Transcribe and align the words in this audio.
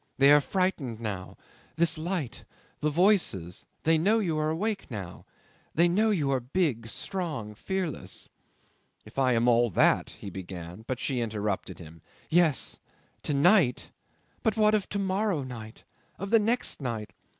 "They 0.17 0.31
are 0.31 0.41
frightened 0.41 0.99
now 0.99 1.37
this 1.75 1.95
light 1.95 2.43
the 2.79 2.89
voices. 2.89 3.67
They 3.83 3.99
know 3.99 4.17
you 4.17 4.35
are 4.39 4.49
awake 4.49 4.89
now 4.89 5.27
they 5.75 5.87
know 5.87 6.09
you 6.09 6.31
are 6.31 6.39
big, 6.39 6.87
strong, 6.87 7.53
fearless..." 7.53 8.27
"If 9.05 9.19
I 9.19 9.33
am 9.33 9.47
all 9.47 9.69
that," 9.69 10.09
he 10.09 10.31
began; 10.31 10.85
but 10.87 10.99
she 10.99 11.19
interrupted 11.21 11.77
him: 11.77 12.01
"Yes 12.31 12.79
to 13.21 13.35
night! 13.35 13.91
But 14.41 14.57
what 14.57 14.73
of 14.73 14.89
to 14.89 14.97
morrow 14.97 15.43
night? 15.43 15.83
Of 16.17 16.31
the 16.31 16.39
next 16.39 16.81
night? 16.81 17.11